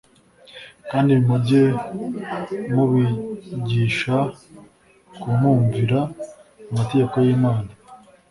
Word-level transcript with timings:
kandi 0.89 1.13
mujye 1.25 1.63
mubigisha 2.73 4.17
kmnvira 5.21 5.99
amategeko 6.71 7.15
y'Imana. 7.25 7.69